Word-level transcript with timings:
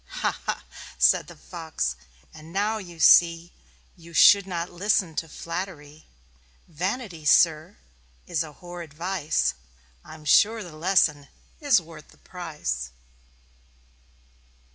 "Ha 0.23 0.31
ha!" 0.47 0.63
said 0.97 1.27
the 1.27 1.35
Fox. 1.35 1.95
"And 2.33 2.51
now 2.51 2.79
you 2.79 2.99
see 2.99 3.53
You 3.95 4.13
should 4.15 4.47
not 4.47 4.71
listen 4.71 5.13
to 5.17 5.29
flattery. 5.29 6.07
Vanity, 6.67 7.23
Sir 7.23 7.77
is 8.25 8.41
a 8.41 8.53
horrid 8.53 8.95
vice 8.95 9.53
I'm 10.03 10.25
sure 10.25 10.63
the 10.63 10.75
lesson 10.75 11.27
is 11.59 11.79
worth 11.79 12.07
the 12.07 12.17
price." 12.17 12.89